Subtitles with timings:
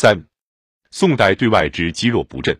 [0.00, 0.16] 三、
[0.92, 2.56] 宋代对外之积弱不振。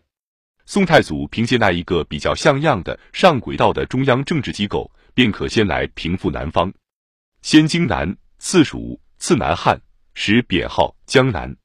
[0.65, 6.73] 宋太祖凭借那一个比较像样的上轨道的中央政治机构，便可先来平复南方。
[7.41, 9.81] 先荆南，次蜀，次南汉，
[10.15, 11.55] 使贬号江南，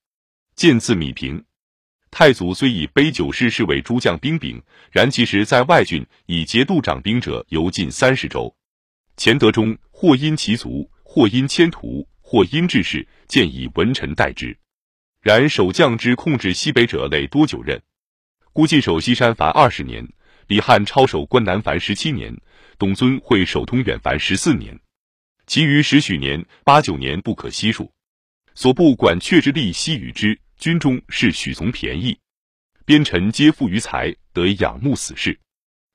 [0.55, 1.45] 渐次米平。
[2.09, 4.63] 太祖虽以杯酒诗视为诸将兵柄，
[4.93, 8.55] 然其实在外郡以节度掌兵者犹近三十州。
[9.17, 14.57] 钱德中或因其族，或因迁徒，或因志士，建以文臣代之。
[15.25, 17.81] 然守将之控制西北者累多久任？
[18.53, 20.07] 估计守西山凡二十年，
[20.49, 22.37] 李汉超守关南凡十七年，
[22.79, 24.79] 董遵会守通远凡十四年，
[25.47, 27.91] 其余十许年、八九年不可悉数。
[28.55, 30.39] 所部管阙之吏悉与之。
[30.59, 32.17] 军中是许从便宜，
[32.85, 35.41] 边臣皆富于财，得仰慕死士。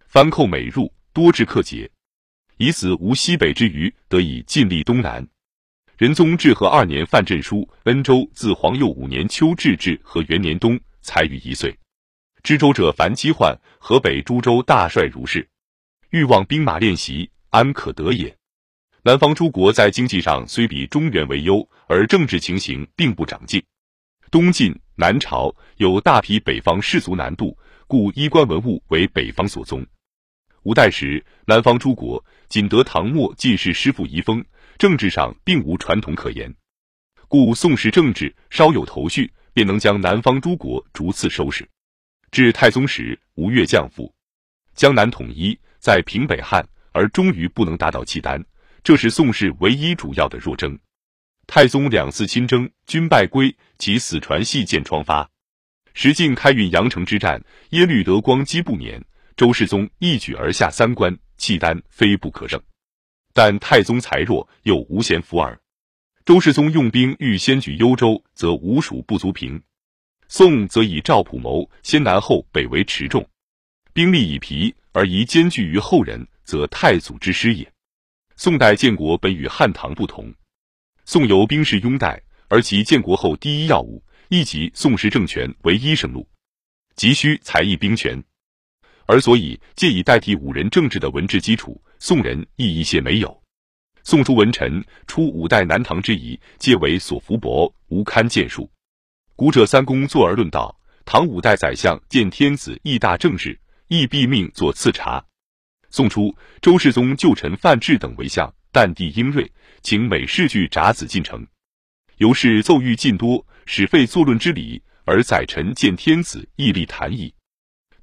[0.07, 1.89] 藩寇每入，多至克节，
[2.57, 5.27] 以此无西北之余，得以尽力东南。
[5.99, 11.77] 仁宗至和二年范镇书，恩州自皇佑五年秋至至和元年冬，才逾一岁。
[12.41, 15.45] 知州者凡饥患，河北诸州大帅如是，
[16.11, 18.33] 欲望兵马练习，安可得也？
[19.03, 23.61] 南方诸国在经济上虽比中原为优，而政治情形并不长进。
[24.31, 27.53] 东晋、南朝有大批北方士族南渡，
[27.87, 29.85] 故衣冠文物为北方所宗。
[30.63, 34.43] 五代时，南方诸国仅得唐末进士师傅遗风，
[34.79, 36.55] 政治上并无传统可言，
[37.27, 41.67] 故宋时政治稍有头绪，便能将南方诸国逐次收拾。
[42.31, 44.09] 至太宗时，吴越降附，
[44.75, 48.41] 江南统一，在平北汉，而终于不能打倒契丹，
[48.81, 50.79] 这是宋氏唯一主要的弱征。
[51.45, 55.29] 太宗两次亲征，均败归，其死传系见疮发。
[55.93, 59.03] 石敬开运阳城之战，耶律德光击不免，
[59.35, 62.57] 周世宗一举而下三关，契丹非不可胜。
[63.41, 65.57] 但太宗才弱，又无贤辅耳。
[66.25, 69.57] 周世宗用兵欲先举幽州，则吴蜀不足平；
[70.27, 73.25] 宋则以赵普谋先南后北为持重，
[73.93, 77.71] 兵力已疲，而宜兼具于后人，则太祖之师也。
[78.35, 80.33] 宋代建国本与汉唐不同。
[81.05, 86.27] 宋由兵士拥戴，而其建国后第一要务，亦即宋时政权唯一生路，
[86.97, 88.21] 急需才艺兵权，
[89.09, 93.43] 而所以借以代替五人政治的文治基础，宋人亦一些没有。
[94.03, 98.69] 宋初文臣出五代南唐之仪，皆为所服薄，无堪见述。
[99.35, 105.25] 古者三公坐而论道，唐五代宰相见天子亦大政事，亦必命作次察。
[105.89, 106.31] 宋初
[106.61, 108.47] 周世宗旧臣范质等为相。
[108.71, 111.43] 淡地英锐，请每事具札子进城，
[112.17, 117.33] 由是奏谕尽多，使废作论之礼，而宰臣见天子，亦立谈矣。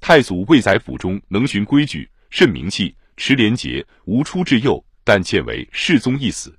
[0.00, 6.56] 太祖未在府中，能循规矩，甚名气，持廉洁，无出至右，但欠为世宗一死。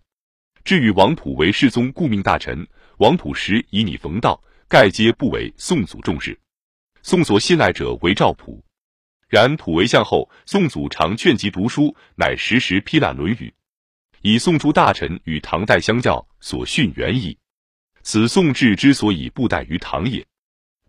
[0.63, 6.37] 至于王普为世宗顾命大臣，王普时以拟冯道，盖皆不为宋祖重视。
[7.03, 8.61] 宋所信赖者为赵普，
[9.29, 13.35] 然溥为相后，宋祖常劝其读书，乃时时批览《论语》。
[14.21, 17.37] 以宋诸大臣与唐代相较，所训远矣。
[18.01, 20.25] 此宋制之所以不逮于唐也。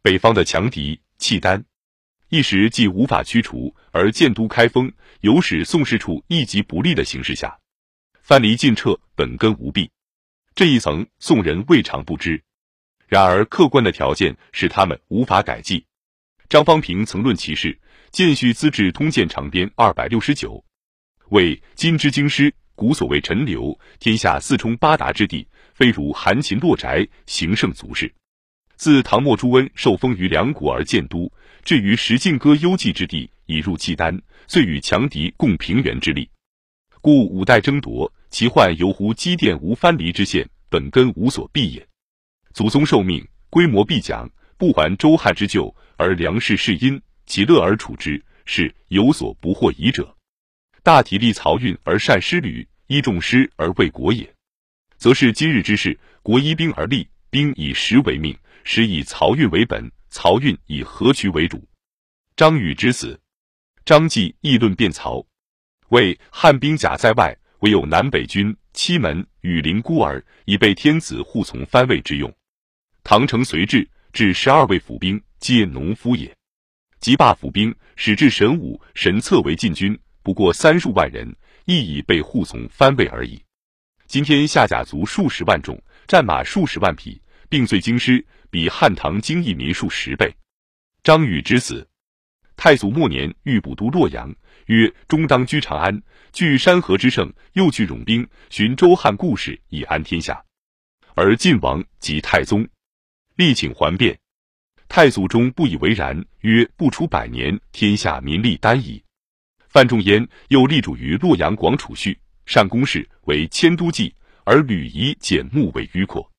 [0.03, 1.63] 北方的强敌契丹，
[2.31, 7.59] 一时既无法驱除，而建都开封，有使宋氏处一极不利的形势下，
[8.23, 9.91] 藩篱尽撤，本根无弊。
[10.55, 12.43] 这一层宋人未尝不知。
[13.07, 15.87] 然而客观的条件使他们无法改计。
[16.51, 17.79] 张方平曾论其事，
[18.11, 20.63] 建续资治通鉴长编二百六十九，
[21.31, 22.55] 为今之京师。
[22.75, 28.15] 古所谓陈留，天下四冲八达之地，非如韩秦洛宅，行胜足事。
[28.77, 31.33] 自唐末朱温受封于梁国而建都，
[31.65, 36.29] 至于石敬歌幽寂之地，已入契丹，遂与强敌共平原之力。
[37.01, 41.87] 故五代争夺，其患犹乎积淀无藩篱之县，本根无所避也。
[42.53, 50.17] 祖宗受命，规模必讲，不还周汉之旧，而梁氏是因，其乐而处之，是有所不获矣者。
[50.83, 54.35] 大体力漕运而善师旅，依众师而为国也，
[54.97, 55.99] 则是今日之事。
[56.23, 61.63] 国依兵而立，兵以食为命，食以漕运为本，漕运以河渠为主。
[62.35, 63.17] 张禹之子，
[63.85, 65.25] 张继议论辩曹，
[65.91, 72.35] 谓汉兵甲在外，唯有南北军七门、羽林孤儿，以备天子护从藩位之用。
[73.05, 76.37] 唐承随至，至十二位府兵，皆农夫也。
[76.99, 79.97] 即罢府兵，使至神武、神策为禁军。
[80.25, 81.33] 不过三数万人，
[81.65, 83.41] 亦已被护从藩位而已。
[84.09, 90.35] 今天下甲卒数十万众，战马数十万匹，并遂京师，比汉唐精益民数十倍。
[91.03, 91.89] 张禹之死，
[92.57, 94.35] 太祖末年欲补都洛阳，
[94.67, 96.03] 曰：“终当居长安，
[96.33, 100.43] 据山河之盛，又据戎兵，寻周汉故事，以安天下。”
[101.15, 102.69] 而晋王即太宗，
[103.37, 104.19] 力请还变。
[104.89, 109.03] 太祖中不以为然，曰：“不出百年，天下民力单矣。”
[109.69, 114.15] 范仲淹又立主于洛阳广储蓄，善公事为迁都记，
[114.45, 116.31] 而吕夷简墓为迂阔。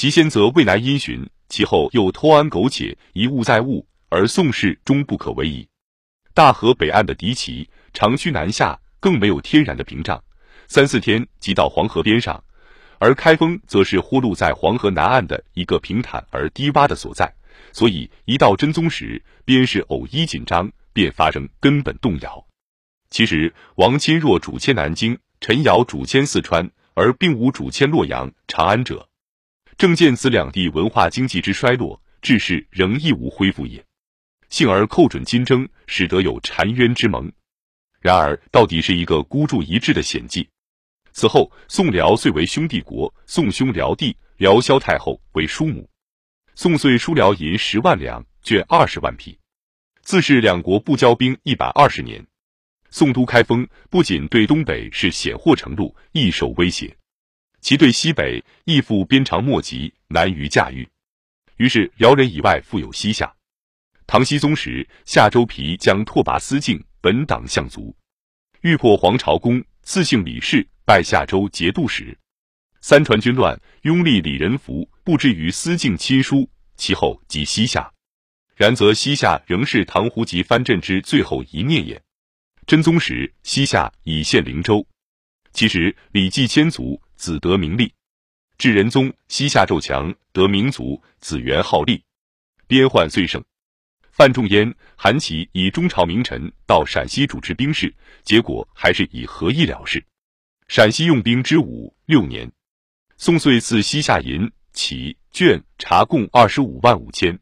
[0.00, 5.68] 其先则未来因循，其后又偷安苟且，一物再物，而宋氏终不可为矣。
[6.32, 10.24] 大河北岸的敌骑长驱南下，更没有天然的屏障，
[10.68, 12.42] 三四天即到黄河边上；
[12.98, 17.34] 而开封则是豁露在黄河南岸的一个平坦而低洼的所在，
[17.70, 22.42] 所以一到真宗时，边事偶一紧张，便发生根本动摇。
[23.10, 29.09] 其实，王钦若主迁南京，陈瑶主迁四川，而并无主迁洛阳、长安者，
[29.80, 33.82] 正见此两地文化经济之衰落，致使仍亦无恢复也。
[34.50, 37.32] 幸而寇准金征，使得有澶渊之盟。
[37.98, 40.46] 然而，到底是一个孤注一掷的险计。
[41.12, 45.88] 此后，宋辽遂为兄弟国，宋兄辽弟辽萧太后为叔母。
[46.54, 49.38] 宋遂输辽银十万两，绢二十万匹，
[50.02, 52.22] 自是两国不交兵一百二十年。
[52.90, 56.94] 宋都开封不仅对东北是险祸成路，易受威胁，
[57.60, 60.88] 其对西北亦复鞭长莫及，难于驾驭。
[61.56, 63.32] 于是辽人以外，复有西夏。
[64.06, 67.94] 唐僖宗时，夏周皮将拓跋思敬本党相族，
[68.62, 72.16] 欲破黄巢宫，赐姓李氏，拜夏周节度使。
[72.80, 77.92] 三传军乱，拥立李仁福，不至于思敬亲疏，其后即西夏。
[78.56, 82.00] 然则西夏仍是唐胡籍藩镇之最后一念也。
[82.66, 84.86] 真宗时，西夏已县灵州。
[85.52, 87.92] 其实李继迁族，子得名利；
[88.56, 92.02] 至仁宗，西夏骤强，得民族，子元好利。
[92.66, 93.44] 边患遂盛。
[94.10, 100.02] 范仲淹、韩琦以中朝名臣到陕西主持兵事，结果还是以和议了事。
[100.66, 102.50] 陕西用兵之五六年，
[103.18, 107.38] 宋遂赐西夏银、起、绢、茶共二十五万五千。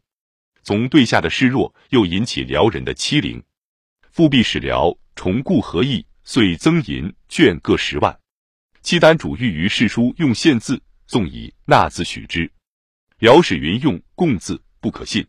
[0.64, 3.40] 从对下的示弱，又引起辽人的欺凌，
[4.10, 4.98] 复辟使辽。
[5.14, 8.20] 重固和议，遂增银绢各十万。
[8.82, 12.50] 契丹主欲于世书用献字，纵以纳字许之。
[13.18, 15.26] 辽史云用贡字不可信。